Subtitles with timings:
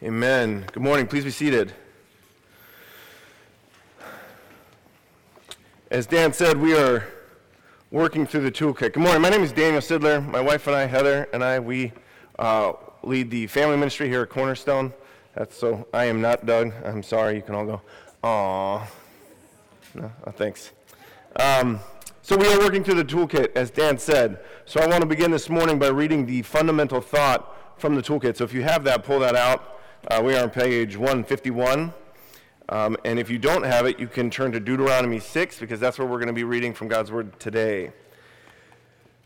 [0.00, 0.64] Amen.
[0.72, 1.08] Good morning.
[1.08, 1.72] Please be seated.
[5.90, 7.04] As Dan said, we are
[7.90, 8.92] working through the toolkit.
[8.92, 9.20] Good morning.
[9.20, 10.24] My name is Daniel Sidler.
[10.24, 11.92] My wife and I, Heather, and I, we
[12.38, 14.92] uh, lead the family ministry here at Cornerstone.
[15.34, 15.88] That's so.
[15.92, 16.72] I am not Doug.
[16.84, 17.34] I'm sorry.
[17.34, 17.82] You can all go.
[18.22, 18.86] Aw.
[19.96, 20.70] No, oh, thanks.
[21.34, 21.80] Um,
[22.22, 24.38] so we are working through the toolkit, as Dan said.
[24.64, 28.36] So I want to begin this morning by reading the fundamental thought from the toolkit.
[28.36, 29.74] So if you have that, pull that out.
[30.10, 31.92] Uh, we are on page 151.
[32.70, 35.98] Um, and if you don't have it, you can turn to Deuteronomy 6 because that's
[35.98, 37.92] where we're going to be reading from God's Word today.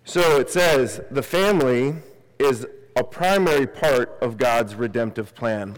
[0.04, 1.94] So it says, the family
[2.40, 5.76] is a primary part of God's redemptive plan.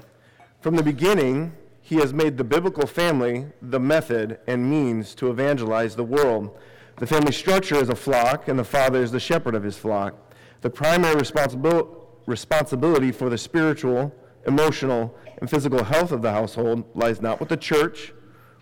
[0.62, 1.52] From the beginning,
[1.82, 6.56] he has made the biblical family the method and means to evangelize the world.
[6.96, 10.14] The family structure is a flock, and the father is the shepherd of his flock.
[10.62, 11.90] The primary responsibility
[12.26, 14.10] responsibility for the spiritual,
[14.46, 18.12] emotional, and physical health of the household lies not with the church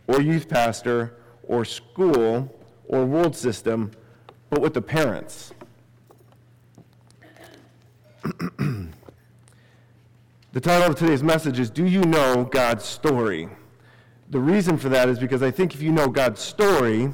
[0.07, 2.53] or youth pastor or school
[2.89, 3.91] or world system,
[4.51, 5.53] but with the parents.
[10.53, 13.49] the title of today's message is Do You Know God's Story?
[14.31, 17.13] The reason for that is because I think if you know God's story,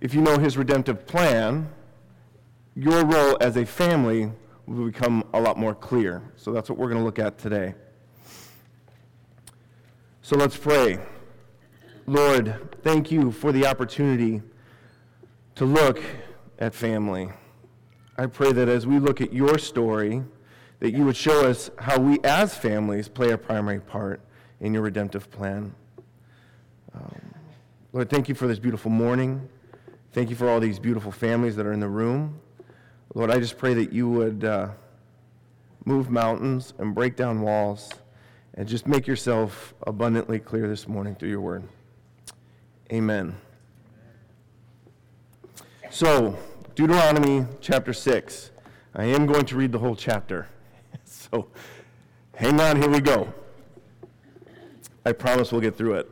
[0.00, 1.68] if you know his redemptive plan,
[2.74, 4.30] your role as a family
[4.66, 6.22] will become a lot more clear.
[6.36, 7.74] So that's what we're going to look at today.
[10.22, 10.98] So let's pray.
[12.06, 14.42] Lord, thank you for the opportunity
[15.54, 16.02] to look
[16.58, 17.28] at family.
[18.18, 20.22] I pray that as we look at your story,
[20.80, 24.20] that you would show us how we as families play a primary part
[24.60, 25.74] in your redemptive plan.
[26.94, 27.34] Um,
[27.92, 29.48] Lord, thank you for this beautiful morning.
[30.12, 32.40] Thank you for all these beautiful families that are in the room.
[33.14, 34.68] Lord, I just pray that you would uh,
[35.84, 37.90] move mountains and break down walls
[38.54, 41.62] and just make yourself abundantly clear this morning through your word.
[42.92, 43.36] Amen.
[45.90, 46.36] So,
[46.74, 48.50] Deuteronomy chapter 6.
[48.94, 50.48] I am going to read the whole chapter.
[51.04, 51.48] So,
[52.34, 53.32] hang on, here we go.
[55.04, 56.10] I promise we'll get through it.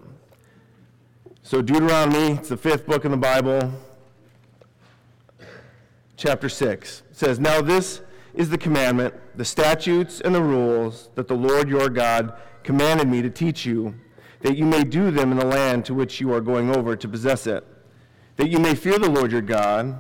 [1.42, 3.72] So, Deuteronomy, it's the fifth book in the Bible
[6.16, 8.02] chapter 6 says, Now this
[8.34, 13.22] is the commandment, the statutes and the rules that the Lord your God commanded me
[13.22, 13.94] to teach you,
[14.40, 17.08] that you may do them in the land to which you are going over to
[17.08, 17.66] possess it,
[18.36, 19.96] that you may fear the Lord your God,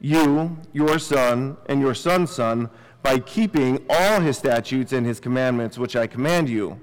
[0.00, 2.70] you, your son, and your son's son,
[3.02, 6.80] by keeping all his statutes and his commandments which I command you,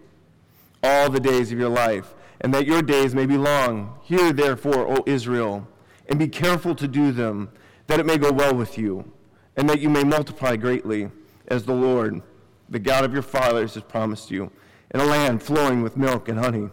[0.84, 3.98] all the days of your life, and that your days may be long.
[4.04, 5.68] Hear therefore, O Israel,
[6.08, 7.50] and be careful to do them
[7.88, 9.12] that it may go well with you,
[9.56, 11.09] and that you may multiply greatly,
[11.48, 12.22] as the Lord,
[12.70, 14.52] the God of your fathers, has promised you,
[14.94, 16.70] in a land flowing with milk and honey.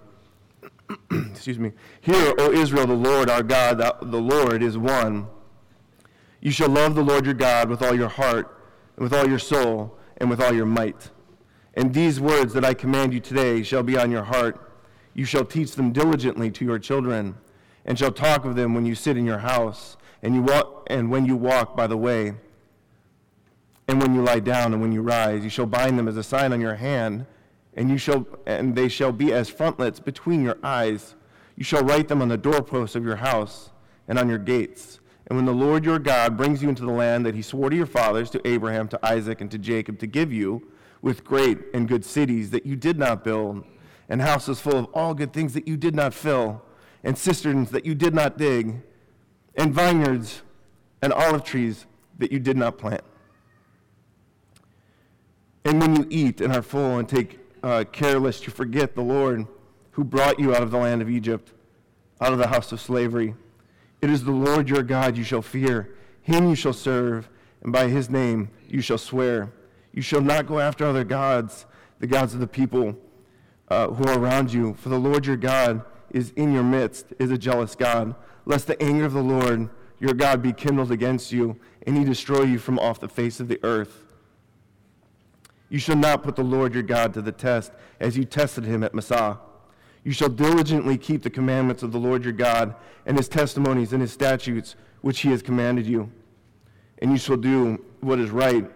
[1.30, 1.72] Excuse me.
[2.00, 5.28] Hear, O Israel, the Lord our God, the Lord is one.
[6.41, 8.60] You shall love the Lord your God with all your heart,
[8.96, 11.10] and with all your soul, and with all your might.
[11.75, 14.60] And these words that I command you today shall be on your heart.
[15.14, 17.36] You shall teach them diligently to your children,
[17.84, 21.08] and shall talk of them when you sit in your house and you walk and
[21.08, 22.34] when you walk by the way
[23.86, 26.22] and when you lie down and when you rise you shall bind them as a
[26.24, 27.24] sign on your hand
[27.76, 31.14] and you shall and they shall be as frontlets between your eyes.
[31.56, 33.70] You shall write them on the doorposts of your house
[34.08, 35.00] and on your gates.
[35.26, 37.76] And when the Lord your God brings you into the land that he swore to
[37.76, 40.68] your fathers to Abraham to Isaac and to Jacob to give you
[41.00, 43.64] with great and good cities that you did not build
[44.08, 46.62] and houses full of all good things that you did not fill
[47.02, 48.82] and cisterns that you did not dig
[49.56, 50.42] and vineyards
[51.03, 51.87] and olive trees
[52.19, 53.03] that you did not plant.
[55.65, 59.03] And when you eat and are full and take uh, care lest you forget the
[59.03, 59.47] Lord
[59.93, 61.53] who brought you out of the land of Egypt,
[62.20, 63.34] out of the house of slavery,
[64.03, 65.94] it is the Lord your God you shall fear.
[66.20, 67.28] Him you shall serve,
[67.62, 69.52] and by his name you shall swear.
[69.93, 71.64] You shall not go after other gods,
[72.00, 72.99] the gods of the people
[73.69, 77.31] uh, who are around you, for the Lord your God is in your midst, is
[77.31, 78.14] a jealous God
[78.46, 79.69] lest the anger of the Lord
[79.99, 83.49] your God be kindled against you, and he destroy you from off the face of
[83.49, 84.05] the earth.
[85.69, 88.82] You shall not put the Lord your God to the test, as you tested him
[88.85, 89.38] at Massah.
[90.02, 92.75] You shall diligently keep the commandments of the Lord your God,
[93.06, 96.11] and his testimonies and his statutes, which he has commanded you.
[96.99, 98.70] And you shall do what is right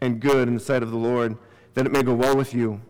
[0.00, 1.36] and good in the sight of the Lord,
[1.74, 2.80] that it may go well with you,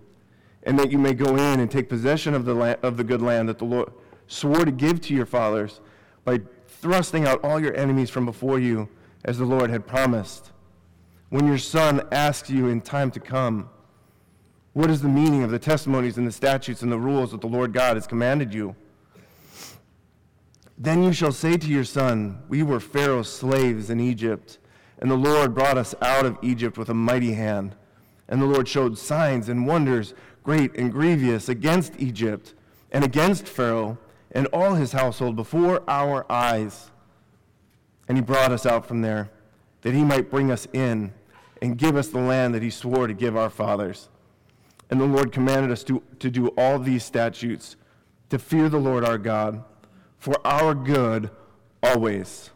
[0.64, 3.22] and that you may go in and take possession of the, land, of the good
[3.22, 3.92] land that the Lord
[4.32, 5.80] swore to give to your fathers
[6.24, 8.88] by thrusting out all your enemies from before you,
[9.24, 10.50] as the Lord had promised.
[11.28, 13.70] When your son asks you in time to come,
[14.72, 17.46] What is the meaning of the testimonies and the statutes and the rules that the
[17.46, 18.74] Lord God has commanded you?
[20.76, 24.58] Then you shall say to your son, We were Pharaoh's slaves in Egypt,
[24.98, 27.76] and the Lord brought us out of Egypt with a mighty hand.
[28.28, 32.54] And the Lord showed signs and wonders, great and grievous, against Egypt
[32.90, 33.98] and against Pharaoh
[34.32, 36.90] and all his household before our eyes.
[38.08, 39.30] And he brought us out from there,
[39.82, 41.12] that he might bring us in
[41.60, 44.08] and give us the land that he swore to give our fathers.
[44.90, 47.76] And the Lord commanded us to, to do all these statutes,
[48.30, 49.62] to fear the Lord our God,
[50.18, 51.30] for our good
[51.82, 52.50] always,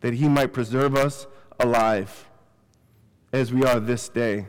[0.00, 1.26] that he might preserve us
[1.60, 2.28] alive
[3.32, 4.46] as we are this day.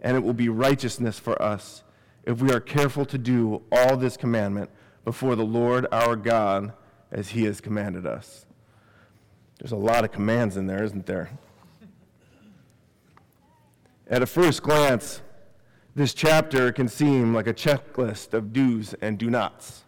[0.00, 1.84] And it will be righteousness for us
[2.24, 4.70] if we are careful to do all this commandment
[5.04, 6.72] before the Lord our God
[7.10, 8.46] as he has commanded us.
[9.58, 11.30] There's a lot of commands in there, isn't there?
[14.08, 15.20] At a first glance,
[15.94, 19.84] this chapter can seem like a checklist of do's and do nots.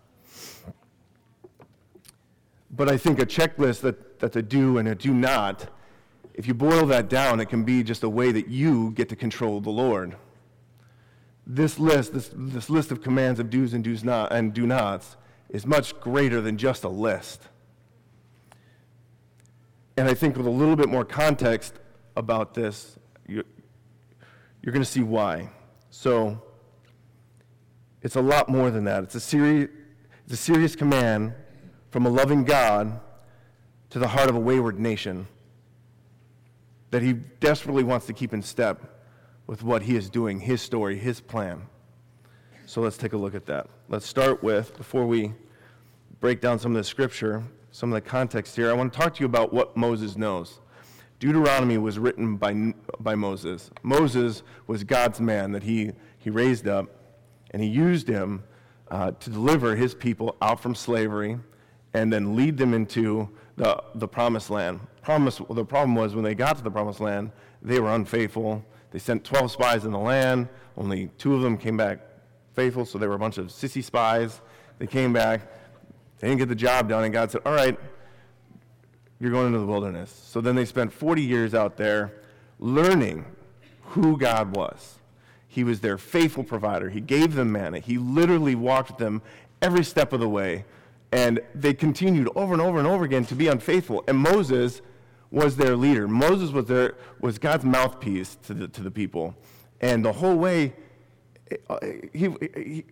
[2.71, 5.69] But I think a checklist that, that's a do and a do not,
[6.35, 9.17] if you boil that down, it can be just a way that you get to
[9.17, 10.17] control the Lord.
[11.47, 15.17] This list, this, this list of commands of do's and do's not and do nots,
[15.49, 17.43] is much greater than just a list.
[19.97, 21.75] And I think with a little bit more context
[22.17, 22.97] about this,
[23.29, 23.45] you,
[24.63, 25.51] you're going to see why.
[25.91, 26.41] So
[28.01, 29.05] it's a lot more than that.
[29.05, 29.69] It's a, seri-
[30.25, 31.35] it's a serious command
[31.91, 33.01] from a loving God
[33.91, 35.27] to the heart of a wayward nation
[36.91, 38.92] that he desperately wants to keep in step
[39.53, 41.61] with what he is doing, his story, his plan.
[42.65, 43.67] So let's take a look at that.
[43.91, 45.35] Let's start with, before we
[46.21, 49.15] break down some of the scripture, some of the context here, I want to talk
[49.17, 50.61] to you about what Moses knows.
[51.19, 53.71] Deuteronomy was written by, by Moses.
[53.83, 56.87] Moses was God's man that he, he raised up,
[57.51, 58.45] and he used him
[58.91, 61.39] uh, to deliver his people out from slavery
[61.93, 64.81] and then lead them into the, the promised land.
[65.03, 68.65] Promise, the problem was when they got to the promised land, they were unfaithful.
[68.93, 70.49] They sent 12 spies in the land.
[70.77, 72.01] Only two of them came back
[72.55, 74.41] faithful, so they were a bunch of sissy spies.
[74.79, 75.41] They came back.
[76.19, 77.79] They didn't get the job done, and God said, All right,
[79.19, 80.11] you're going into the wilderness.
[80.11, 82.13] So then they spent 40 years out there
[82.59, 83.25] learning
[83.83, 84.99] who God was.
[85.49, 86.91] He was their faithful provider.
[86.91, 87.79] He gave them manna.
[87.79, 89.21] He literally walked them
[89.61, 90.65] every step of the way.
[91.13, 94.03] And they continued over and over and over again to be unfaithful.
[94.09, 94.81] And Moses
[95.33, 96.07] was their leader.
[96.07, 99.35] Moses was, their, was God's mouthpiece to the, to the people.
[99.81, 100.75] And the whole way,
[101.69, 101.79] uh,
[102.13, 102.85] he, he,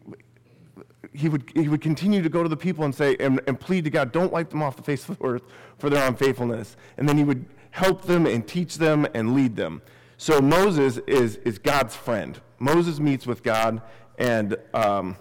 [1.12, 3.84] he would, he would continue to go to the people and say, and, and plead
[3.84, 5.42] to God, don't wipe them off the face of the earth
[5.78, 6.76] for their unfaithfulness.
[6.96, 9.82] And then he would help them and teach them and lead them.
[10.16, 12.40] So Moses is, is God's friend.
[12.58, 13.80] Moses meets with God,
[14.18, 15.16] and um,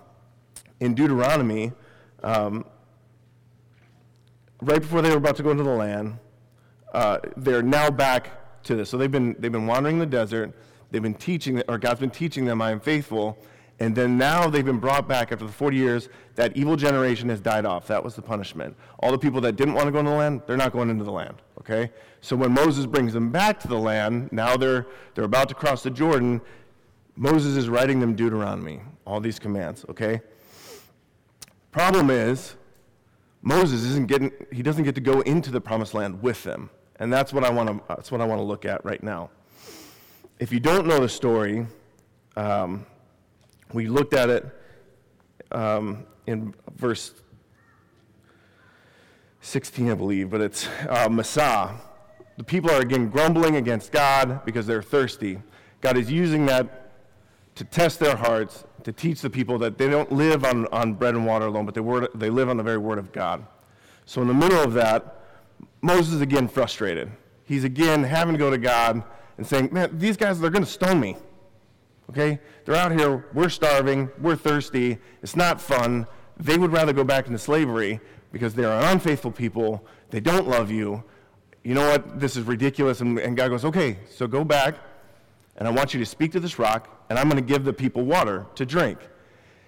[0.80, 1.72] in Deuteronomy,
[2.24, 2.66] um,
[4.62, 6.18] right before they were about to go into the land,
[6.94, 8.90] uh, they're now back to this.
[8.90, 10.54] So they've been, they've been wandering the desert.
[10.92, 13.38] They've been teaching, or God's been teaching them, I am faithful.
[13.82, 16.10] And then now they've been brought back after the 40 years.
[16.36, 17.88] That evil generation has died off.
[17.88, 18.76] That was the punishment.
[19.00, 21.06] All the people that didn't want to go into the land, they're not going into
[21.06, 21.36] the land.
[21.60, 21.92] Okay?
[22.22, 25.84] So when Moses brings them back to the land, now they're, they're about to cross
[25.84, 26.42] the Jordan.
[27.16, 29.86] Moses is writing them Deuteronomy, all these commands.
[29.90, 30.22] Okay?
[31.72, 32.56] Problem is,
[33.42, 36.70] Moses isn't getting, he doesn't get to go into the promised land with them.
[37.00, 39.30] And that's what I want to, that's what I want to look at right now.
[40.38, 41.66] If you don't know the story,
[42.36, 42.86] um,
[43.74, 44.46] we looked at it
[45.52, 47.14] um, in verse
[49.42, 51.76] 16, I believe, but it's uh, Massah.
[52.38, 55.42] The people are again grumbling against God because they're thirsty.
[55.82, 56.92] God is using that
[57.56, 61.16] to test their hearts, to teach the people that they don't live on, on bread
[61.16, 63.46] and water alone, but they, word, they live on the very word of God.
[64.06, 65.19] So, in the middle of that,
[65.82, 67.12] Moses is again frustrated.
[67.46, 69.04] He's again having to go to God
[69.38, 71.18] and saying, Man, these guys, they're going to stone me.
[72.10, 72.40] Okay?
[72.66, 76.08] They're out here, we're starving, we're thirsty, it's not fun.
[76.38, 78.00] They would rather go back into slavery
[78.32, 81.04] because they're an unfaithful people, they don't love you.
[81.64, 82.20] You know what?
[82.20, 83.02] This is ridiculous.
[83.02, 84.76] And, and God goes, Okay, so go back,
[85.58, 87.74] and I want you to speak to this rock, and I'm going to give the
[87.74, 89.00] people water to drink.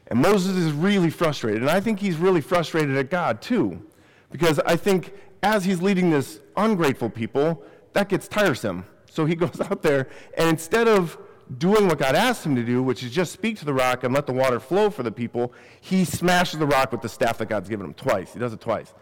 [0.07, 1.61] And Moses is really frustrated.
[1.61, 3.81] And I think he's really frustrated at God, too.
[4.29, 8.85] Because I think as he's leading this ungrateful people, that gets tiresome.
[9.09, 10.07] So he goes out there,
[10.37, 11.17] and instead of
[11.57, 14.13] doing what God asked him to do, which is just speak to the rock and
[14.13, 17.47] let the water flow for the people, he smashes the rock with the staff that
[17.47, 18.33] God's given him twice.
[18.33, 18.93] He does it twice.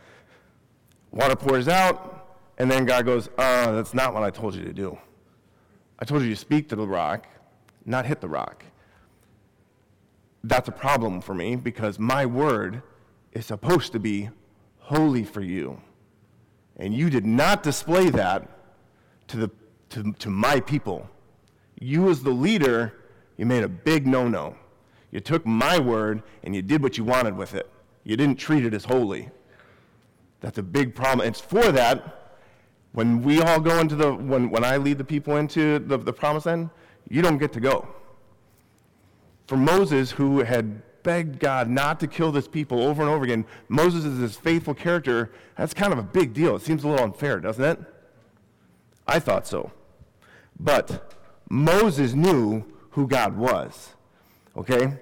[1.12, 4.74] Water pours out, and then God goes, uh, that's not what I told you to
[4.74, 4.98] do.
[6.00, 7.28] I told you to speak to the rock,
[7.86, 8.64] not hit the rock.
[10.44, 12.82] that's a problem for me because my word
[13.34, 14.30] is supposed to be
[14.80, 15.82] holy for you.
[16.80, 18.48] And you did not display that
[19.28, 19.52] to, the,
[19.90, 21.08] to, to my people.
[21.80, 22.94] You, as the leader,
[23.38, 24.56] you made a big no no.
[25.12, 27.70] You took my word and you did what you wanted with it.
[28.04, 29.30] You didn't treat it as holy.
[30.40, 31.28] That's a big problem.
[31.28, 32.16] It's for that,
[32.94, 36.14] when we all go into the, when, when I lead the people into the, the
[36.14, 36.70] promised land,
[37.10, 37.88] you don't get to go.
[39.48, 43.46] For Moses, who had begged God not to kill this people over and over again,
[43.68, 45.32] Moses is this faithful character.
[45.58, 46.56] That's kind of a big deal.
[46.56, 47.80] It seems a little unfair, doesn't it?
[49.08, 49.72] I thought so.
[50.60, 51.14] But
[51.50, 53.96] Moses knew who God was.
[54.56, 54.94] Okay?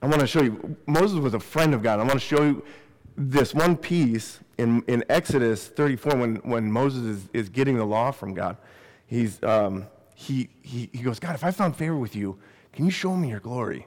[0.00, 0.76] I want to show you.
[0.86, 1.98] Moses was a friend of God.
[1.98, 2.64] I want to show you
[3.16, 8.10] this one piece in, in Exodus 34 when, when Moses is, is getting the law
[8.10, 8.56] from God.
[9.06, 12.38] He's, um, he, he, he goes, God, if I found favor with you,
[12.72, 13.86] can you show me your glory?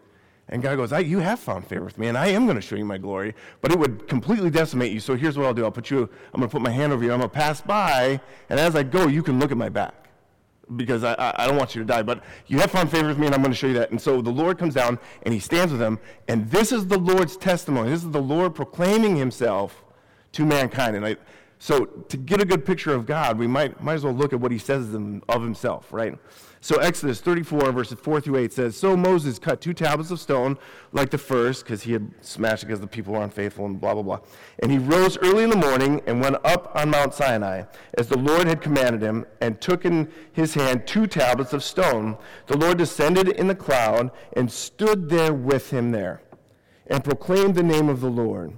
[0.52, 2.76] And God goes, You have found favor with me, and I am going to show
[2.76, 5.00] you my glory, but it would completely decimate you.
[5.00, 7.04] So here's what I'll do I'll put you, I'm going to put my hand over
[7.04, 9.70] you, I'm going to pass by, and as I go, you can look at my
[9.70, 10.02] back
[10.76, 12.02] because I, I don't want you to die.
[12.02, 13.92] But you have found favor with me, and I'm going to show you that.
[13.92, 16.00] And so the Lord comes down, and he stands with them.
[16.28, 17.90] And this is the Lord's testimony.
[17.90, 19.84] This is the Lord proclaiming himself
[20.34, 20.96] to mankind.
[20.96, 21.18] And I,
[21.60, 24.40] so to get a good picture of God, we might, might as well look at
[24.40, 26.18] what he says of himself, right?
[26.64, 30.60] So Exodus 34, verses 4 through 8 says, So Moses cut two tablets of stone
[30.92, 33.96] like the first, because he had smashed it because the people were unfaithful and blah,
[33.96, 34.20] blah, blah.
[34.60, 37.64] And he rose early in the morning and went up on Mount Sinai,
[37.96, 42.16] as the Lord had commanded him, and took in his hand two tablets of stone.
[42.46, 46.22] The Lord descended in the cloud and stood there with him there,
[46.86, 48.54] and proclaimed the name of the Lord.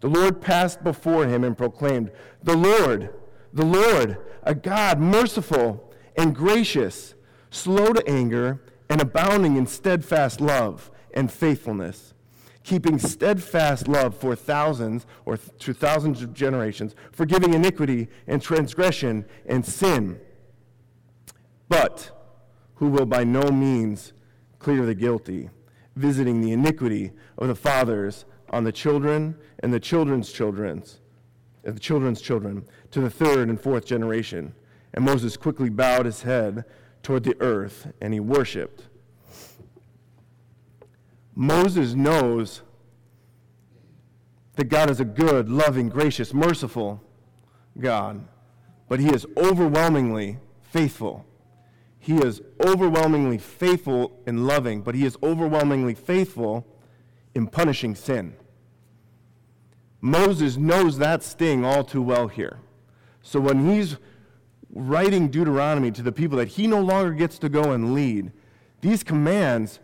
[0.00, 2.10] The Lord passed before him and proclaimed,
[2.42, 3.10] The Lord,
[3.52, 7.14] the Lord, a God merciful and gracious
[7.54, 12.14] slow to anger, and abounding in steadfast love and faithfulness,
[12.62, 19.64] keeping steadfast love for thousands or to thousands of generations, forgiving iniquity and transgression and
[19.64, 20.18] sin,
[21.68, 22.10] but
[22.76, 24.12] who will by no means
[24.58, 25.48] clear the guilty,
[25.96, 31.00] visiting the iniquity of the fathers on the children and the children's children's,
[31.64, 34.54] and the children's children, to the third and fourth generation.
[34.92, 36.64] And Moses quickly bowed his head
[37.04, 38.82] toward the earth and he worshiped.
[41.36, 42.62] Moses knows
[44.56, 47.00] that God is a good, loving, gracious, merciful
[47.78, 48.24] God,
[48.88, 51.24] but he is overwhelmingly faithful.
[51.98, 56.66] He is overwhelmingly faithful in loving, but he is overwhelmingly faithful
[57.34, 58.36] in punishing sin.
[60.00, 62.58] Moses knows that sting all too well here.
[63.22, 63.96] So when he's
[64.74, 68.32] writing Deuteronomy to the people that he no longer gets to go and lead,
[68.80, 69.78] these commands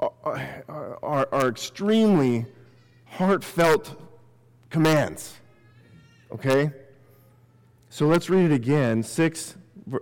[0.00, 0.64] are,
[1.02, 2.46] are, are extremely
[3.04, 4.00] heartfelt
[4.70, 5.34] commands.
[6.32, 6.72] Okay?
[7.90, 9.56] So let's read it again, six,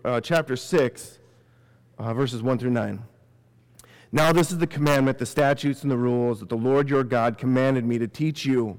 [0.05, 1.19] uh, chapter 6,
[1.99, 3.03] uh, verses 1 through 9.
[4.13, 7.37] Now, this is the commandment, the statutes, and the rules that the Lord your God
[7.37, 8.79] commanded me to teach you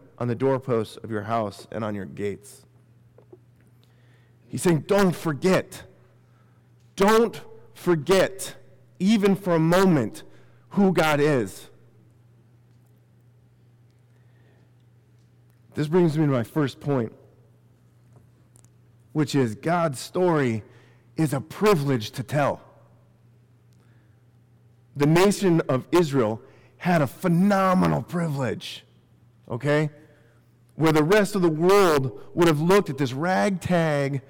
[0.21, 2.67] on the doorposts of your house and on your gates.
[4.47, 5.81] He's saying, don't forget.
[6.95, 7.41] Don't
[7.73, 8.55] forget,
[8.99, 10.21] even for a moment,
[10.69, 11.71] who God is.
[15.73, 17.11] This brings me to my first point,
[19.13, 20.61] which is God's story
[21.17, 22.61] is a privilege to tell.
[24.95, 26.39] The nation of Israel
[26.77, 28.85] had a phenomenal privilege,
[29.49, 29.89] okay?
[30.75, 34.21] Where the rest of the world would have looked at this ragtag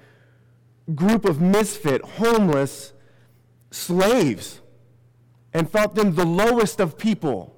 [0.94, 2.92] group of misfit, homeless
[3.70, 4.60] slaves
[5.54, 7.56] and thought them the lowest of people.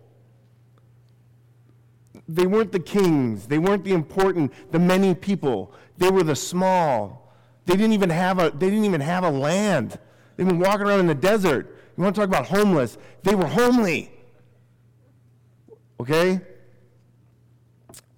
[2.28, 3.46] They weren't the kings.
[3.46, 5.72] They weren't the important, the many people.
[5.98, 7.34] They were the small.
[7.66, 9.98] They didn't even have a, they didn't even have a land.
[10.36, 11.78] They've been walking around in the desert.
[11.96, 12.98] You want to talk about homeless?
[13.22, 14.10] They were homely.
[16.00, 16.40] Okay?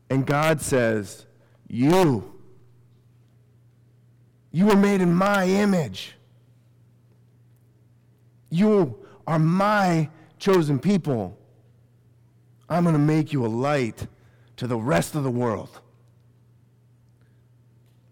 [0.08, 1.26] And God says,
[1.68, 2.32] You,
[4.50, 6.16] you were made in my image.
[8.50, 10.08] You are my
[10.38, 11.38] chosen people.
[12.68, 14.06] I'm going to make you a light
[14.56, 15.80] to the rest of the world.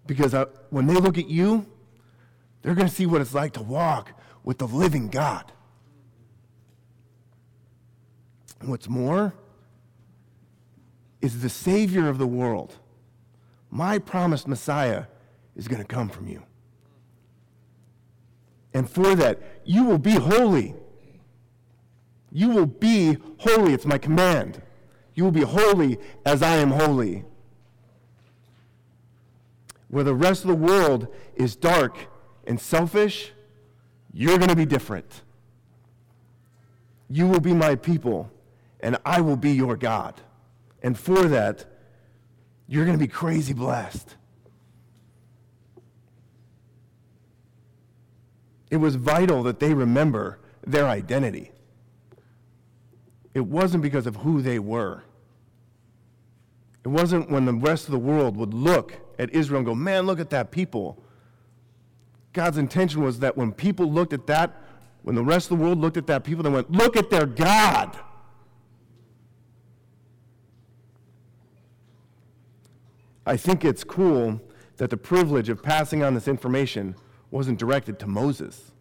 [0.07, 1.67] Because I, when they look at you,
[2.63, 5.51] they're going to see what it's like to walk with the living God.
[8.69, 9.35] what's more
[11.25, 12.77] is the Savior of the world,
[13.71, 15.05] my promised Messiah,
[15.57, 16.43] is going to come from you.
[18.73, 20.75] And for that, you will be holy
[22.35, 23.73] you will be holy.
[23.73, 24.61] It's my command.
[25.15, 27.25] You will be holy as I am holy.
[29.89, 31.97] Where the rest of the world is dark
[32.45, 33.31] and selfish,
[34.13, 35.23] you're going to be different.
[37.09, 38.33] You will be my people,
[38.81, 40.21] and I will be your God.
[40.85, 41.65] And for that,
[42.69, 44.17] you're going to be crazy blessed.
[48.71, 51.53] It was vital that they remember their identity.
[53.33, 55.05] It wasn't because of who they were.
[56.85, 60.05] It wasn't when the rest of the world would look at Israel and go, man,
[60.05, 61.03] look at that people.
[62.35, 64.61] God's intention was that when people looked at that,
[65.01, 67.25] when the rest of the world looked at that people, they went, look at their
[67.25, 67.99] God.
[73.27, 74.41] I think it's cool
[74.77, 76.95] that the privilege of passing on this information
[77.31, 78.73] wasn't directed to Moses.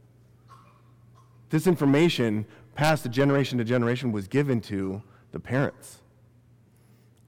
[1.50, 5.01] This information passed generation to generation was given to
[5.32, 6.01] the parents.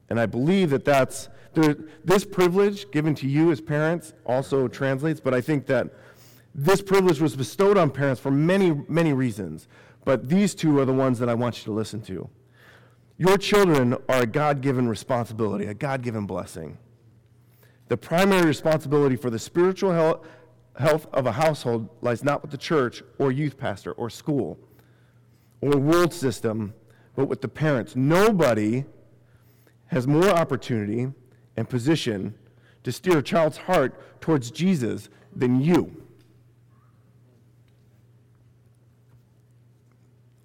[0.08, 5.20] And I believe that that's, there, this privilege given to you as parents also translates,
[5.20, 5.88] but I think that
[6.54, 9.68] this privilege was bestowed on parents for many, many reasons.
[10.04, 12.28] But these two are the ones that I want you to listen to.
[13.18, 16.78] Your children are a God given responsibility, a God given blessing.
[17.88, 20.20] The primary responsibility for the spiritual
[20.78, 24.58] health of a household lies not with the church or youth pastor or school
[25.60, 26.74] or world system,
[27.14, 27.94] but with the parents.
[27.96, 28.84] Nobody
[29.86, 31.12] has more opportunity
[31.56, 32.34] and position
[32.82, 36.04] to steer a child's heart towards Jesus than you.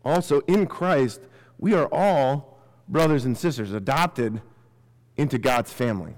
[0.03, 1.21] Also, in Christ,
[1.59, 4.41] we are all brothers and sisters, adopted
[5.15, 6.13] into God's family.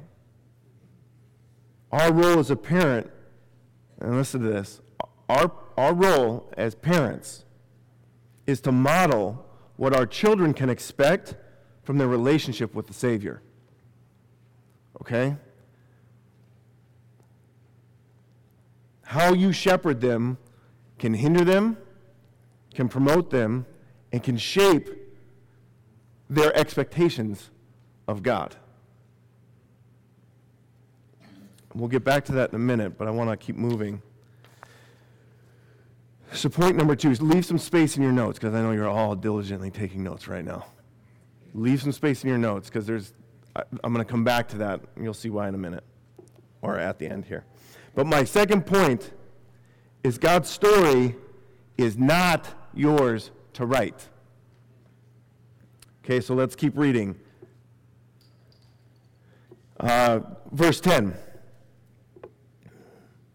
[1.94, 3.12] Our role as a parent,
[4.02, 4.82] and listen to this,
[5.30, 7.46] our, our role as parents
[8.48, 11.36] is to model what our children can expect
[11.84, 13.44] from their relationship with the Savior.
[15.02, 15.38] Okay?
[19.04, 20.40] How you shepherd them
[20.98, 21.78] can hinder them,
[22.74, 23.68] can promote them,
[24.12, 24.90] and can shape
[26.28, 27.52] their expectations
[28.08, 28.56] of God.
[31.76, 34.02] We'll get back to that in a minute, but I want to keep moving.
[36.32, 38.88] So, point number two is leave some space in your notes because I know you're
[38.88, 40.66] all diligently taking notes right now.
[41.54, 43.14] Leave some space in your notes because there's,
[43.56, 44.82] I, I'm going to come back to that.
[44.96, 45.84] And you'll see why in a minute
[46.62, 47.46] or at the end here.
[47.96, 49.12] But my second point
[50.04, 51.16] is God's story
[51.78, 54.10] is not yours to write.
[56.04, 57.16] Okay, so let's keep reading.
[59.80, 60.20] Uh,
[60.52, 61.14] verse 10.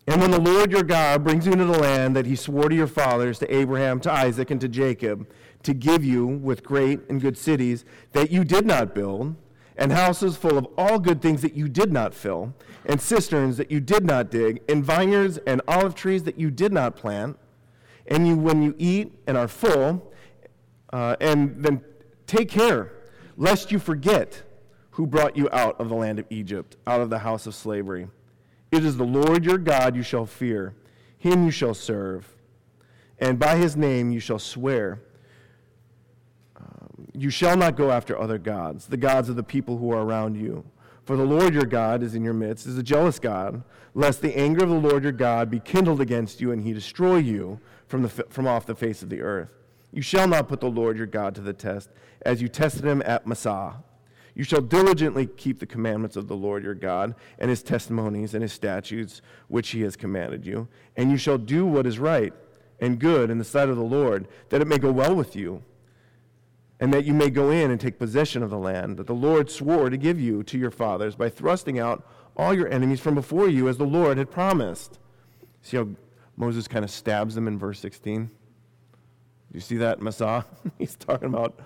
[0.09, 2.75] And when the Lord your God brings you into the land that he swore to
[2.75, 5.29] your fathers, to Abraham, to Isaac, and to Jacob,
[5.65, 9.37] to give you with great and good cities that you did not build,
[9.77, 12.55] and houses full of all good things that you did not fill,
[12.87, 16.73] and cisterns that you did not dig, and vineyards and olive trees that you did
[16.73, 17.39] not plant,
[18.07, 20.11] and you, when you eat and are full,
[20.91, 21.85] uh, and then
[22.27, 22.93] take care,
[23.37, 24.43] lest you forget
[24.93, 28.09] who brought you out of the land of Egypt, out of the house of slavery.
[28.71, 30.75] It is the Lord your God you shall fear,
[31.19, 32.35] him you shall serve,
[33.19, 35.01] and by his name you shall swear.
[36.57, 40.05] Um, you shall not go after other gods, the gods of the people who are
[40.05, 40.65] around you.
[41.05, 43.63] For the Lord your God is in your midst, is a jealous God,
[43.95, 47.17] lest the anger of the Lord your God be kindled against you and he destroy
[47.17, 49.55] you from, the, from off the face of the earth.
[49.91, 51.89] You shall not put the Lord your God to the test,
[52.23, 53.83] as you tested him at Massah.
[54.39, 58.43] You shall diligently keep the commandments of the Lord your God and his testimonies and
[58.43, 60.69] his statutes which he has commanded you.
[60.97, 62.33] And you shall do what is right
[62.81, 65.65] and good in the sight of the Lord, that it may go well with you,
[66.79, 69.51] and that you may go in and take possession of the land that the Lord
[69.51, 73.49] swore to give you to your fathers by thrusting out all your enemies from before
[73.49, 75.01] you, as the Lord had promised.
[75.63, 75.89] See how
[76.37, 78.31] Moses kind of stabs them in verse 16?
[79.53, 80.47] You see that, Massah?
[80.79, 81.59] he's talking about,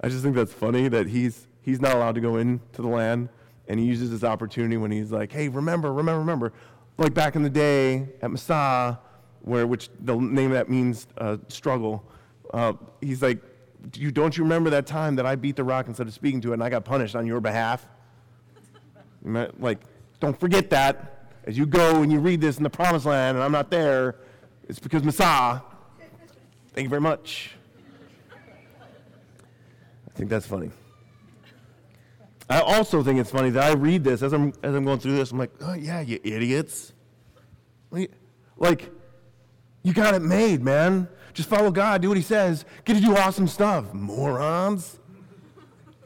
[0.00, 3.28] I just think that's funny that he's, he's not allowed to go into the land,
[3.68, 6.52] and he uses this opportunity when he's like, hey, remember, remember, remember.
[6.98, 9.00] Like back in the day at Massah,
[9.40, 12.04] where, which the name of that means uh, struggle,
[12.52, 13.40] uh, he's like,
[13.94, 16.50] you, don't you remember that time that I beat the rock instead of speaking to
[16.50, 17.86] it and I got punished on your behalf?
[19.24, 19.78] like,
[20.20, 21.28] don't forget that.
[21.44, 24.16] As you go and you read this in the promised land and I'm not there,
[24.68, 25.62] it's because Massah.
[26.74, 27.54] Thank you very much.
[28.30, 30.70] I think that's funny.
[32.52, 35.16] I also think it's funny that I read this as I'm, as I'm going through
[35.16, 35.32] this.
[35.32, 36.92] I'm like, oh, yeah, you idiots.
[38.58, 38.90] Like,
[39.82, 41.08] you got it made, man.
[41.32, 44.98] Just follow God, do what He says, get to do awesome stuff, morons.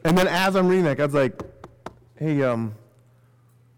[0.05, 1.37] And then as I'm reading that, God's like,
[2.15, 2.75] hey, um,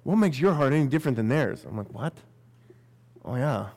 [0.03, 1.65] what makes your heart any different than theirs?
[1.67, 2.13] I'm like, what?
[3.25, 3.69] Oh, yeah.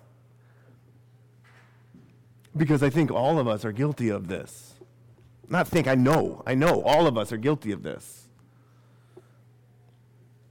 [2.54, 4.74] Because I think all of us are guilty of this.
[5.48, 6.42] Not think, I know.
[6.46, 8.28] I know all of us are guilty of this.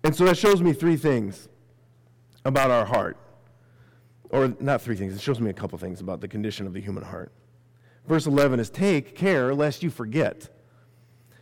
[0.03, 1.47] And so that shows me three things
[2.43, 3.17] about our heart
[4.31, 6.79] or not three things, it shows me a couple things about the condition of the
[6.79, 7.31] human heart.
[8.07, 10.49] Verse 11 is Take care lest you forget.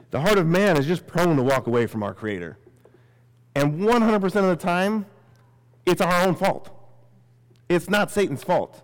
[0.10, 2.58] The heart of man is just prone to walk away from our Creator.
[3.54, 5.06] And 100% of the time,
[5.86, 6.72] it's our own fault.
[7.70, 8.82] It's not Satan's fault.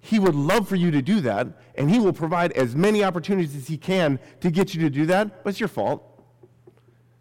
[0.00, 3.54] He would love for you to do that, and he will provide as many opportunities
[3.54, 6.13] as he can to get you to do that, but it's your fault.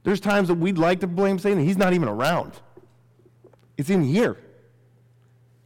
[0.04, 2.54] There's times that we'd like to blame Satan, he's not even around.
[3.78, 4.38] It's in here.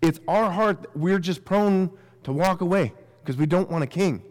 [0.02, 1.92] It's our heart, we're just prone
[2.24, 4.24] to walk away because we don't want a king.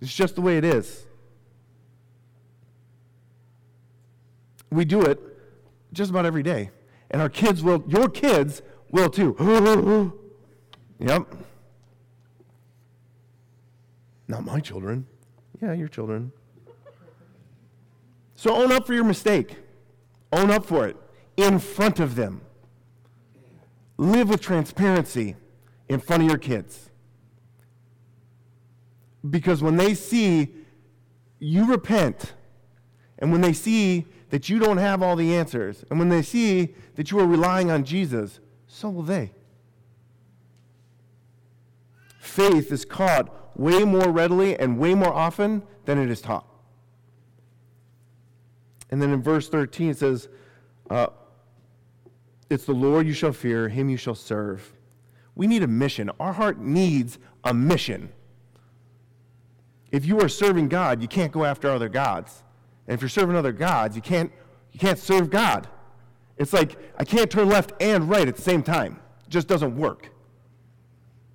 [0.00, 1.06] It's just the way it is.
[4.70, 5.20] We do it
[5.92, 6.70] just about every day.
[7.10, 9.34] And our kids will, your kids will too.
[10.98, 11.26] yep.
[14.28, 15.06] Not my children.
[15.62, 16.32] Yeah, your children.
[18.36, 19.56] So own up for your mistake.
[20.32, 20.96] Own up for it
[21.36, 22.42] in front of them.
[23.96, 25.36] Live with transparency
[25.88, 26.90] in front of your kids.
[29.28, 30.54] Because when they see
[31.38, 32.34] you repent,
[33.18, 36.74] and when they see that you don't have all the answers, and when they see
[36.96, 39.32] that you are relying on Jesus, so will they.
[42.18, 46.46] Faith is caught way more readily and way more often than it is taught.
[48.90, 50.28] And then in verse 13 it says,
[50.90, 51.08] uh,
[52.48, 54.72] it's the Lord you shall fear, him you shall serve.
[55.34, 56.10] We need a mission.
[56.18, 58.10] Our heart needs a mission.
[59.90, 62.42] If you are serving God, you can't go after other gods.
[62.86, 64.32] And if you're serving other gods, you can't,
[64.72, 65.68] you can't serve God.
[66.36, 69.00] It's like I can't turn left and right at the same time.
[69.26, 70.10] It just doesn't work.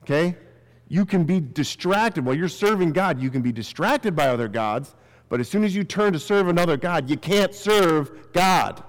[0.03, 0.35] Okay?
[0.87, 2.25] You can be distracted.
[2.25, 4.95] While you're serving God, you can be distracted by other gods,
[5.31, 8.83] but as soon as you turn to serve another God, you can't serve God.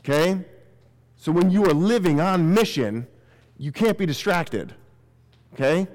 [0.00, 0.42] Okay?
[1.16, 3.06] So when you are living on mission,
[3.58, 4.74] you can't be distracted.
[5.52, 5.86] Okay?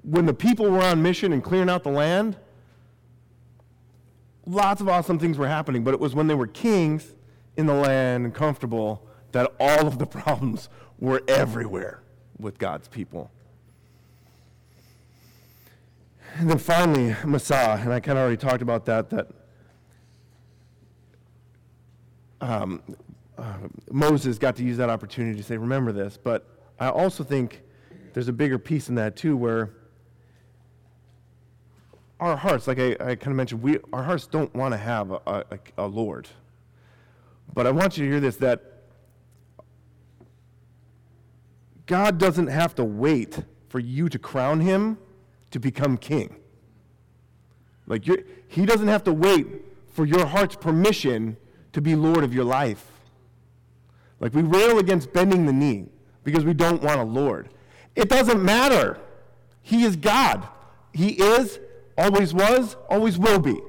[0.00, 2.38] When the people were on mission and clearing out the land,
[4.46, 7.12] lots of awesome things were happening, but it was when they were kings
[7.58, 12.02] in the land and comfortable that all of the problems were everywhere
[12.38, 13.30] with God's people.
[16.36, 19.28] And then finally, Massah, and I kind of already talked about that, that
[22.40, 22.82] um,
[23.38, 23.54] uh,
[23.90, 26.18] Moses got to use that opportunity to say, remember this.
[26.22, 26.48] But
[26.80, 27.62] I also think
[28.14, 29.74] there's a bigger piece in that, too, where
[32.18, 35.12] our hearts, like I, I kind of mentioned, we, our hearts don't want to have
[35.12, 36.26] a, a, a Lord.
[37.54, 38.82] But I want you to hear this that
[41.86, 44.98] God doesn't have to wait for you to crown him
[45.54, 46.34] to become king.
[47.86, 49.46] Like, you're he doesn't have to wait
[49.92, 51.36] for your heart's permission
[51.72, 52.84] to be Lord of your life.
[54.18, 55.86] Like we rail against bending the knee
[56.24, 57.50] because we don't want a Lord.
[57.94, 58.98] It doesn't matter.
[59.62, 60.46] He is God.
[60.92, 61.60] He is,
[61.96, 63.60] always was, always will be.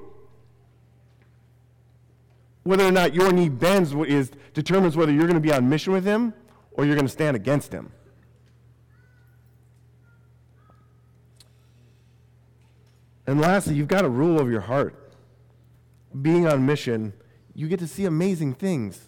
[2.63, 5.93] Whether or not your knee bends is, determines whether you're going to be on mission
[5.93, 6.33] with Him
[6.71, 7.91] or you're going to stand against Him.
[13.27, 14.95] And lastly, you've got to rule over your heart.
[16.21, 17.13] Being on mission
[17.55, 19.07] you get to see amazing things.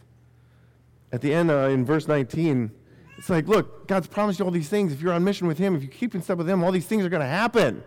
[1.11, 2.71] At the end, uh, in verse 19,
[3.17, 4.93] It's like, look, God's promised you all these things.
[4.93, 6.85] If you're on mission with Him, if you keep in step with Him, all these
[6.85, 7.83] things are going to happen.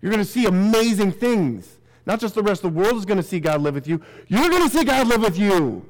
[0.00, 1.78] You're going to see amazing things.
[2.06, 4.00] Not just the rest of the world is going to see God live with you,
[4.26, 5.86] you're going to see God live with you.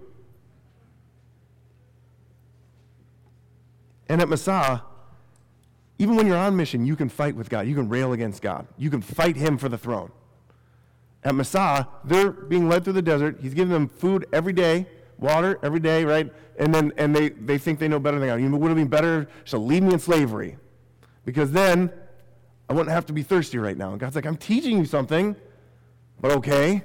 [4.08, 4.82] And at Massah,
[5.98, 7.66] even when you're on mission, you can fight with God.
[7.66, 8.66] You can rail against God.
[8.76, 10.12] You can fight Him for the throne.
[11.24, 13.38] At Massah, they're being led through the desert.
[13.40, 14.86] He's giving them food every day,
[15.18, 16.32] water every day, right?
[16.58, 18.40] And then and they, they think they know better than God.
[18.40, 20.56] You would have been better to leave me in slavery.
[21.24, 21.92] Because then
[22.68, 23.90] I wouldn't have to be thirsty right now.
[23.90, 25.34] And God's like, I'm teaching you something,
[26.20, 26.82] but okay.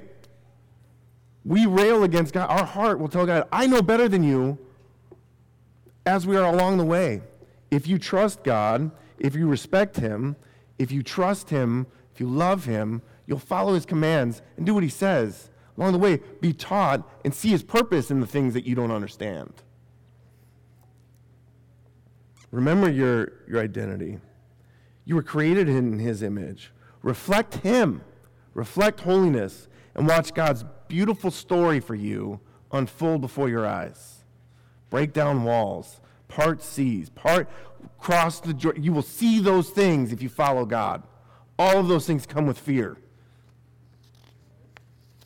[1.44, 2.48] We rail against God.
[2.48, 4.58] Our heart will tell God, I know better than you
[6.06, 7.22] as we are along the way.
[7.70, 10.36] If you trust God, if you respect Him,
[10.78, 14.82] if you trust Him, if you love Him, you'll follow His commands and do what
[14.82, 15.50] He says.
[15.76, 18.92] Along the way, be taught and see His purpose in the things that you don't
[18.92, 19.52] understand.
[22.50, 24.18] Remember your, your identity.
[25.04, 26.72] You were created in His image.
[27.02, 28.02] Reflect Him,
[28.54, 32.40] reflect holiness, and watch God's beautiful story for you
[32.72, 34.24] unfold before your eyes.
[34.90, 37.48] Break down walls, part seas, part
[37.98, 38.82] cross the Jordan.
[38.82, 41.02] You will see those things if you follow God.
[41.58, 42.96] All of those things come with fear.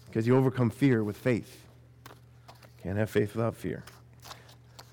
[0.06, 1.66] Because you overcome fear with faith.
[2.82, 3.84] Can't have faith without fear.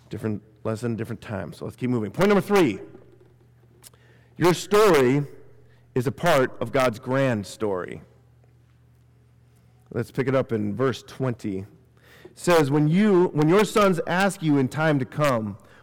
[0.10, 1.54] Different lesson, different time.
[1.54, 2.12] So let's keep moving.
[2.12, 2.80] Point number three
[4.38, 5.24] your story
[5.94, 8.02] is a part of God's grand story.
[9.94, 11.60] Let's pick it up in verse 20.
[11.60, 11.66] It
[12.34, 15.58] says, when, you, when your sons ask you in time to come,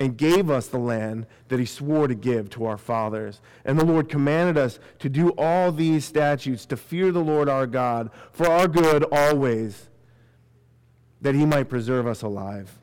[0.00, 3.42] and gave us the land that he swore to give to our fathers.
[3.66, 7.66] And the Lord commanded us to do all these statutes, to fear the Lord our
[7.66, 9.90] God, for our good always,
[11.20, 12.78] that he might preserve us alive,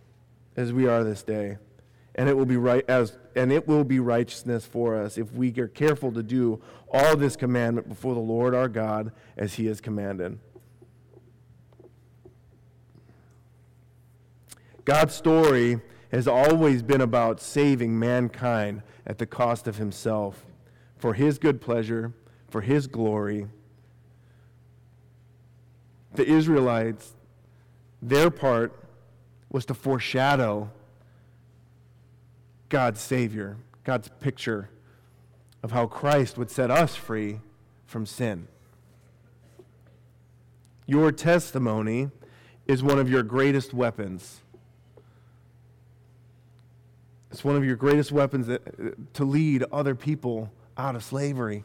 [0.55, 1.57] as we are this day.
[2.13, 5.53] And it will be right as and it will be righteousness for us if we
[5.59, 6.59] are careful to do
[6.91, 10.39] all this commandment before the Lord our God as he has commanded.
[14.83, 15.79] God's story
[16.11, 20.45] has always been about saving mankind at the cost of himself
[20.97, 22.13] for his good pleasure,
[22.49, 23.47] for his glory.
[26.13, 27.13] The Israelites,
[28.01, 28.73] their part
[29.49, 30.71] was to foreshadow
[32.69, 34.69] God's Savior, God's picture
[35.61, 37.39] of how Christ would set us free
[37.85, 38.47] from sin.
[40.85, 42.11] Your testimony
[42.65, 44.41] is one of your greatest weapons
[47.31, 51.63] it's one of your greatest weapons that, to lead other people out of slavery,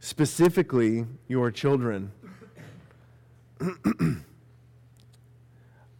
[0.00, 2.12] specifically your children.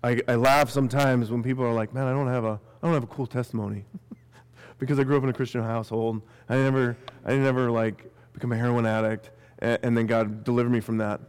[0.03, 2.95] I, I laugh sometimes when people are like, "Man, I don't have a, I don't
[2.95, 3.85] have a cool testimony,"
[4.79, 6.23] because I grew up in a Christian household.
[6.49, 10.81] I never, I never like become a heroin addict, and, and then God delivered me
[10.81, 11.21] from that.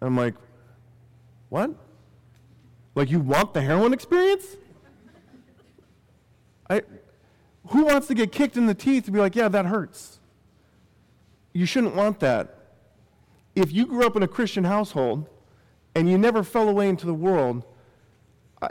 [0.00, 0.34] And I'm like,
[1.50, 1.70] what?
[2.94, 4.56] Like you want the heroin experience?
[6.70, 6.82] I,
[7.66, 10.20] who wants to get kicked in the teeth to be like, yeah, that hurts?
[11.52, 12.56] You shouldn't want that.
[13.56, 15.28] If you grew up in a Christian household
[15.94, 17.64] and you never fell away into the world,
[18.62, 18.68] I,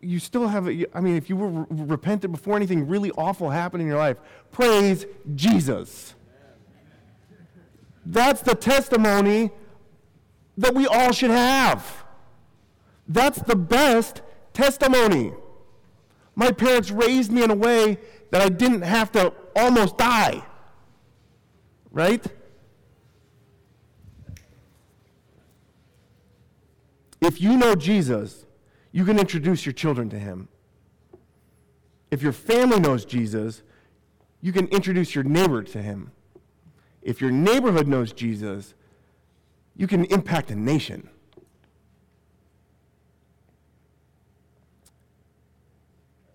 [0.00, 3.82] you still have, a, I mean, if you were repented before anything really awful happened
[3.82, 4.18] in your life,
[4.50, 5.06] praise
[5.36, 6.14] Jesus.
[8.04, 9.52] That's the testimony
[10.58, 12.04] that we all should have.
[13.06, 15.32] That's the best testimony.
[16.34, 17.98] My parents raised me in a way
[18.30, 20.42] that I didn't have to almost die.
[21.90, 22.24] Right?
[27.20, 28.46] If you know Jesus,
[28.90, 30.48] you can introduce your children to him.
[32.10, 33.62] If your family knows Jesus,
[34.40, 36.10] you can introduce your neighbor to him.
[37.00, 38.74] If your neighborhood knows Jesus,
[39.76, 41.08] you can impact a nation.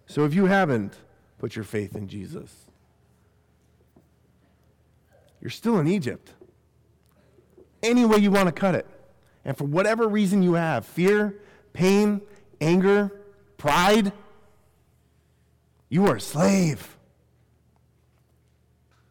[0.07, 0.95] So if you haven't
[1.37, 2.65] put your faith in Jesus,
[5.39, 6.33] you're still in Egypt.
[7.83, 8.87] Any way you want to cut it.
[9.45, 11.35] And for whatever reason you have fear,
[11.73, 12.21] pain,
[12.59, 13.11] anger,
[13.57, 14.11] pride
[15.89, 16.97] you are a slave.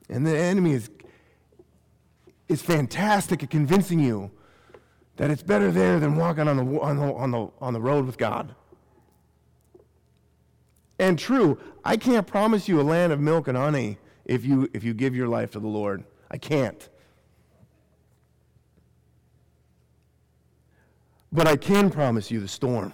[0.08, 0.90] And the enemy is,
[2.48, 4.30] is fantastic at convincing you
[5.16, 8.04] that it's better there than walking on the, on the, on the, on the road
[8.04, 8.54] with God.
[10.98, 14.82] And true, I can't promise you a land of milk and honey if you, if
[14.82, 16.04] you give your life to the Lord.
[16.30, 16.88] I can't.
[21.30, 22.92] But I can promise you the storm.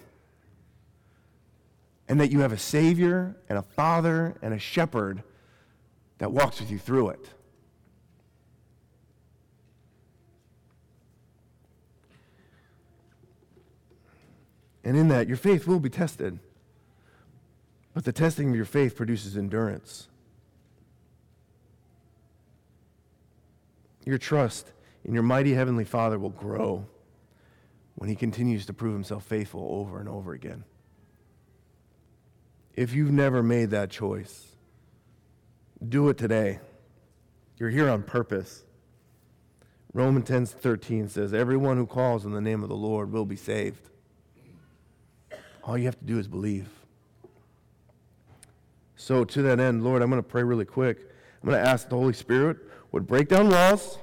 [2.08, 5.22] And that you have a Savior and a Father and a Shepherd
[6.18, 7.28] that walks with you through it.
[14.84, 16.40] And in that, your faith will be tested.
[17.94, 20.08] But the testing of your faith produces endurance.
[24.04, 24.72] Your trust
[25.04, 26.86] in your mighty Heavenly Father will grow
[27.94, 30.64] when He continues to prove Himself faithful over and over again.
[32.74, 34.56] If you've never made that choice,
[35.86, 36.60] do it today.
[37.58, 38.64] You're here on purpose.
[39.92, 43.36] Romans 10 13 says, Everyone who calls on the name of the Lord will be
[43.36, 43.90] saved.
[45.62, 46.68] All you have to do is believe.
[49.02, 51.10] So, to that end, Lord, I'm going to pray really quick.
[51.42, 52.56] I'm going to ask the Holy Spirit
[52.92, 53.98] would break down walls,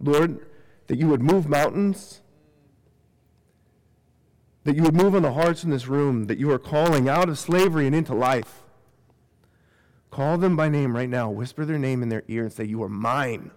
[0.00, 0.46] Lord,
[0.88, 2.20] that you would move mountains,
[4.64, 7.28] that you would move on the hearts in this room that you are calling out
[7.28, 8.64] of slavery and into life.
[10.10, 11.30] Call them by name right now.
[11.30, 13.52] Whisper their name in their ear and say, You are mine.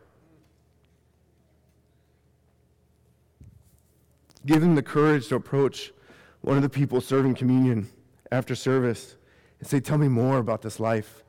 [4.45, 5.93] Give them the courage to approach
[6.41, 7.89] one of the people serving communion
[8.31, 9.16] after service
[9.59, 11.23] and say, Tell me more about this life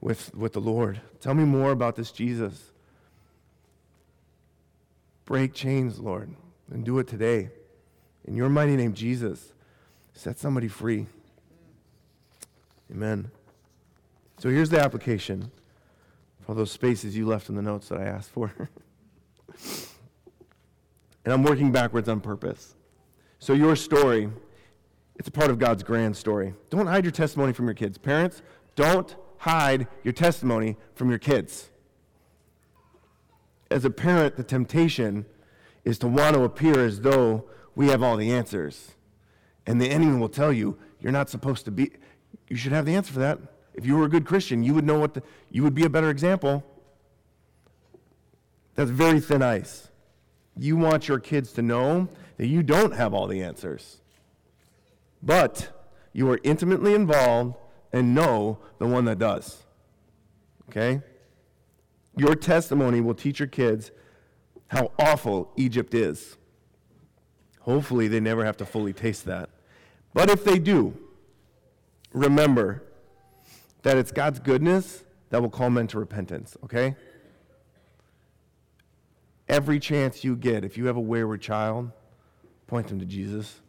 [0.00, 1.00] with, with the Lord.
[1.20, 2.72] Tell me more about this Jesus.
[5.24, 6.34] Break chains, Lord,
[6.72, 7.50] and do it today.
[8.24, 9.52] In your mighty name, Jesus,
[10.12, 11.06] set somebody free.
[12.90, 13.30] Amen.
[14.38, 15.50] So here's the application
[16.40, 18.52] for those spaces you left in the notes that I asked for.
[21.24, 22.74] and I'm working backwards on purpose.
[23.38, 24.30] So your story
[25.20, 26.54] it's a part of God's grand story.
[26.70, 27.98] Don't hide your testimony from your kids.
[27.98, 28.40] Parents,
[28.74, 31.68] don't hide your testimony from your kids.
[33.70, 35.26] As a parent, the temptation
[35.84, 38.92] is to want to appear as though we have all the answers.
[39.66, 41.90] And the enemy will tell you, you're not supposed to be,
[42.48, 43.40] you should have the answer for that.
[43.74, 45.90] If you were a good Christian, you would know what, the, you would be a
[45.90, 46.64] better example.
[48.74, 49.90] That's very thin ice.
[50.56, 53.99] You want your kids to know that you don't have all the answers
[55.22, 55.70] but
[56.12, 57.54] you are intimately involved
[57.92, 59.62] and know the one that does.
[60.68, 61.02] Okay?
[62.16, 63.90] Your testimony will teach your kids
[64.68, 66.36] how awful Egypt is.
[67.60, 69.50] Hopefully, they never have to fully taste that.
[70.14, 70.96] But if they do,
[72.12, 72.82] remember
[73.82, 76.96] that it's God's goodness that will call men to repentance, okay?
[79.48, 81.90] Every chance you get, if you have a wayward child,
[82.66, 83.60] point them to Jesus.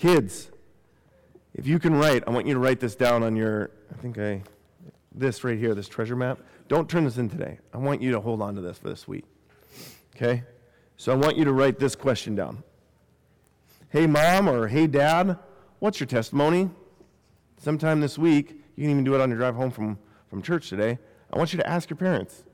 [0.00, 0.50] Kids,
[1.52, 4.16] if you can write, I want you to write this down on your, I think
[4.18, 4.42] I,
[5.14, 6.38] this right here, this treasure map.
[6.68, 7.58] Don't turn this in today.
[7.74, 9.26] I want you to hold on to this for this week.
[10.16, 10.42] Okay?
[10.96, 12.62] So I want you to write this question down.
[13.90, 15.38] Hey, mom, or hey, dad,
[15.80, 16.70] what's your testimony?
[17.58, 19.98] Sometime this week, you can even do it on your drive home from,
[20.30, 20.98] from church today.
[21.30, 22.44] I want you to ask your parents,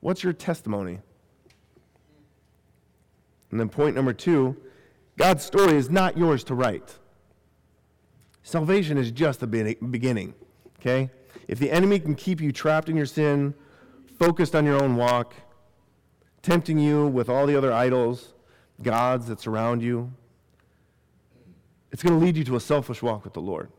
[0.00, 0.98] what's your testimony?
[3.52, 4.56] And then point number two,
[5.20, 6.96] God's story is not yours to write.
[8.42, 10.32] Salvation is just the beginning,
[10.78, 11.10] okay?
[11.46, 13.52] If the enemy can keep you trapped in your sin,
[14.18, 15.34] focused on your own walk,
[16.40, 18.32] tempting you with all the other idols,
[18.82, 20.10] gods that surround you,
[21.92, 23.70] it's going to lead you to a selfish walk with the Lord.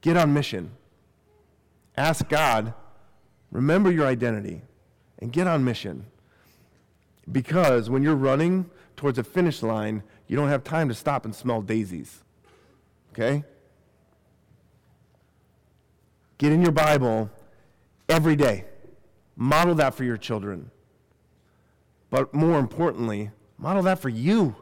[0.00, 0.72] Get on mission.
[1.96, 2.74] Ask God,
[3.52, 4.62] remember your identity,
[5.20, 6.06] and get on mission.
[7.30, 11.34] Because when you're running towards a finish line, you don't have time to stop and
[11.34, 12.22] smell daisies.
[13.12, 13.44] Okay?
[16.38, 17.30] Get in your Bible
[18.08, 18.64] every day.
[19.36, 20.70] Model that for your children.
[22.10, 24.54] But more importantly, model that for you.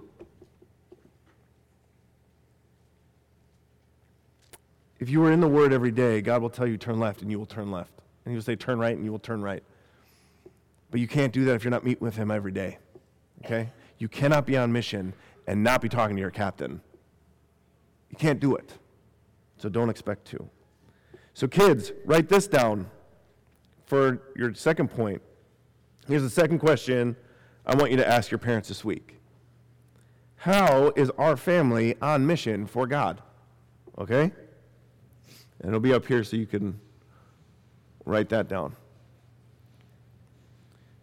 [4.98, 7.30] If you are in the Word every day, God will tell you turn left and
[7.30, 7.92] you will turn left.
[8.24, 9.62] And He will say turn right and you will turn right.
[10.90, 12.78] But you can't do that if you're not meeting with Him every day.
[13.44, 13.68] Okay?
[13.98, 15.14] You cannot be on mission
[15.46, 16.80] and not be talking to your captain.
[18.10, 18.72] You can't do it.
[19.56, 20.48] So don't expect to.
[21.32, 22.86] So, kids, write this down
[23.86, 25.20] for your second point.
[26.06, 27.16] Here's the second question
[27.66, 29.20] I want you to ask your parents this week
[30.36, 33.20] How is our family on mission for God?
[33.98, 34.32] Okay?
[35.60, 36.78] And it'll be up here so you can
[38.04, 38.76] write that down.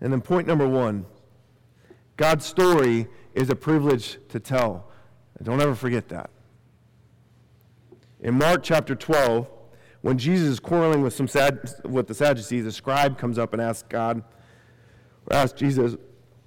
[0.01, 1.05] And then point number one
[2.21, 4.85] God's story is a privilege to tell.
[5.41, 6.29] Don't ever forget that.
[8.19, 9.49] In Mark chapter 12,
[10.01, 13.61] when Jesus is quarreling with, some sad, with the Sadducees, a scribe comes up and
[13.61, 14.21] asks God,
[15.31, 15.95] asks Jesus,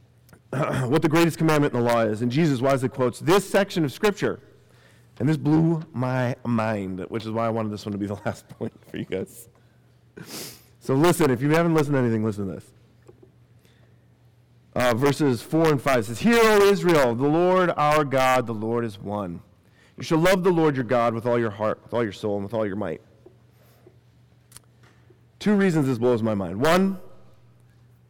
[0.50, 2.22] what the greatest commandment in the law is.
[2.22, 4.38] And Jesus wisely quotes this section of Scripture.
[5.18, 8.14] And this blew my mind, which is why I wanted this one to be the
[8.24, 9.48] last point for you guys.
[10.78, 12.70] So listen, if you haven't listened to anything, listen to this.
[14.74, 18.84] Uh, verses 4 and 5 says, Hear, O Israel, the Lord our God, the Lord
[18.84, 19.40] is one.
[19.96, 22.36] You shall love the Lord your God with all your heart, with all your soul,
[22.36, 23.00] and with all your might.
[25.38, 26.60] Two reasons this blows my mind.
[26.60, 26.98] One,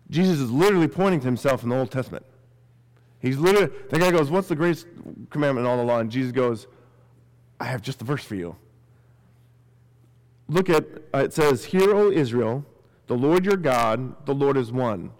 [0.08, 2.24] Jesus is literally pointing to himself in the Old Testament.
[3.20, 4.86] He's literally, the guy goes, What's the greatest
[5.30, 5.98] commandment in all the law?
[5.98, 6.66] And Jesus goes,
[7.58, 8.56] I have just the verse for you.
[10.48, 10.84] Look at,
[11.14, 12.64] uh, it says, Hear, O Israel,
[13.06, 15.10] the Lord your God, the Lord is one.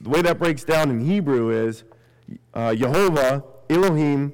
[0.00, 1.84] The way that breaks down in Hebrew is
[2.54, 4.32] uh, Jehovah, Elohim,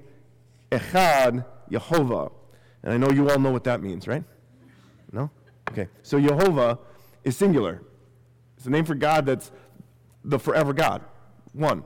[0.71, 2.33] Echad, Yehovah.
[2.83, 4.25] And I know you all know what that means, right?
[5.13, 5.31] No?
[5.71, 5.89] Okay.
[6.03, 6.79] So Yehovah
[7.25, 7.83] is singular.
[8.57, 9.51] It's a name for God that's
[10.25, 11.03] the forever God,
[11.53, 11.85] one.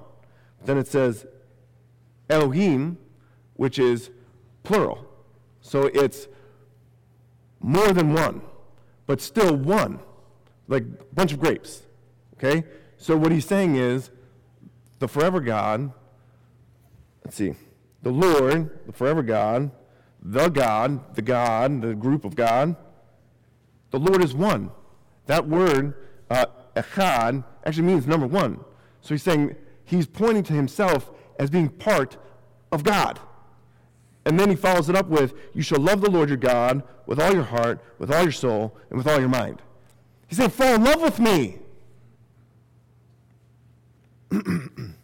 [0.64, 1.26] Then it says
[2.30, 2.98] Elohim,
[3.54, 4.10] which is
[4.62, 5.06] plural.
[5.60, 6.28] So it's
[7.60, 8.42] more than one,
[9.06, 10.00] but still one,
[10.68, 11.82] like a bunch of grapes.
[12.34, 12.64] Okay?
[13.02, 14.12] So what he's saying is
[15.00, 15.92] the forever God,
[17.24, 17.56] let's see,
[18.00, 19.72] the Lord, the forever God,
[20.22, 22.76] the God, the God, the group of God,
[23.90, 24.70] the Lord is one.
[25.26, 25.94] That word,
[26.30, 26.46] uh,
[26.76, 28.60] echad, actually means number one.
[29.00, 32.16] So he's saying he's pointing to himself as being part
[32.70, 33.18] of God.
[34.24, 37.18] And then he follows it up with, You shall love the Lord your God with
[37.18, 39.60] all your heart, with all your soul, and with all your mind.
[40.28, 41.58] He said, Fall in love with me.
[44.32, 44.94] I'm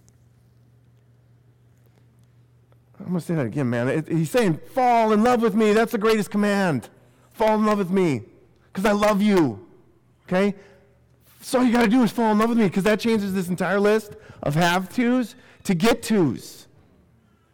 [2.99, 3.89] going to say that again, man.
[3.89, 5.73] It, he's saying, Fall in love with me.
[5.73, 6.89] That's the greatest command.
[7.33, 8.23] Fall in love with me
[8.73, 9.67] because I love you.
[10.27, 10.55] Okay?
[11.41, 13.35] So all you got to do is fall in love with me because that changes
[13.35, 16.67] this entire list of have tos to get tos.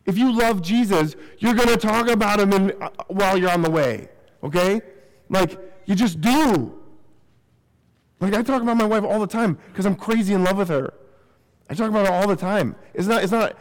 [0.07, 3.63] If you love Jesus, you're going to talk about him in, uh, while you're on
[3.63, 4.09] the way.
[4.43, 4.81] Okay?
[5.29, 6.79] Like, you just do.
[8.21, 10.69] Like, I talk about my wife all the time because I'm crazy in love with
[10.69, 10.93] her.
[11.69, 12.77] I talk about her all the time.
[12.93, 13.57] It's not, it's not,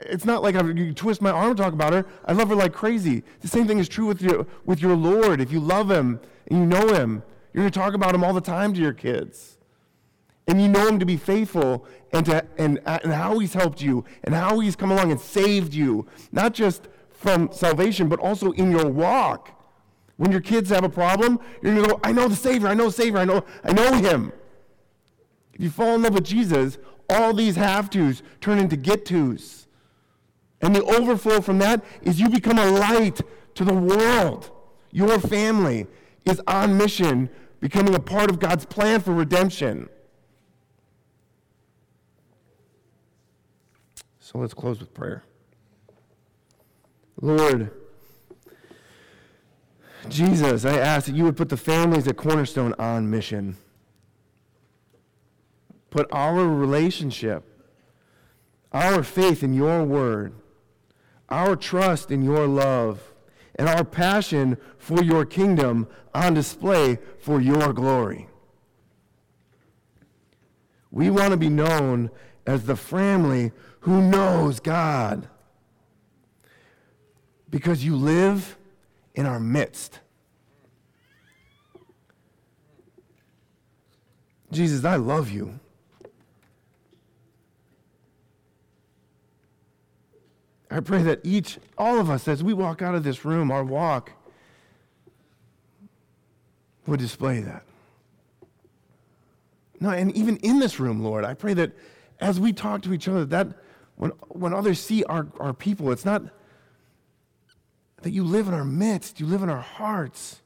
[0.00, 2.06] it's not like I, you twist my arm to talk about her.
[2.24, 3.24] I love her like crazy.
[3.40, 5.40] The same thing is true with your, with your Lord.
[5.40, 7.22] If you love him and you know him,
[7.52, 9.56] you're going to talk about him all the time to your kids
[10.46, 14.04] and you know him to be faithful and, to, and, and how he's helped you
[14.24, 18.70] and how he's come along and saved you, not just from salvation, but also in
[18.70, 19.52] your walk.
[20.16, 22.74] When your kids have a problem, you're going to go, I know the Savior, I
[22.74, 24.32] know the Savior, I know, I know him.
[25.56, 26.76] If you fall in love with Jesus,
[27.08, 29.66] all these have tos turn into get tos.
[30.60, 33.22] And the overflow from that is you become a light
[33.54, 34.50] to the world.
[34.92, 35.86] Your family
[36.26, 37.30] is on mission,
[37.60, 39.88] becoming a part of God's plan for redemption.
[44.20, 45.24] So let's close with prayer.
[47.22, 47.70] Lord,
[50.10, 53.56] Jesus, I ask that you would put the families at Cornerstone on mission.
[55.96, 57.42] Put our relationship,
[58.70, 60.34] our faith in your word,
[61.30, 63.14] our trust in your love,
[63.54, 68.28] and our passion for your kingdom on display for your glory.
[70.90, 72.10] We want to be known
[72.46, 75.30] as the family who knows God.
[77.48, 78.58] Because you live
[79.14, 80.00] in our midst.
[84.52, 85.58] Jesus, I love you.
[90.70, 93.64] I pray that each, all of us, as we walk out of this room, our
[93.64, 94.12] walk
[96.86, 97.62] would display that.
[99.78, 101.72] No, and even in this room, Lord, I pray that
[102.20, 103.48] as we talk to each other, that
[103.96, 106.22] when, when others see our, our people, it's not
[108.02, 110.40] that you live in our midst, you live in our hearts.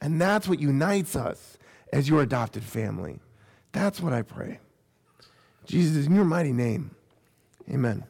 [0.00, 1.58] And that's what unites us
[1.92, 3.20] as your adopted family.
[3.72, 4.58] That's what I pray.
[5.64, 6.90] Jesus, in your mighty name,
[7.70, 8.04] amen.